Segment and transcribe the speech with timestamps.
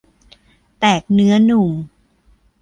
[0.79, 1.71] แตกเนื้อหนุ่ม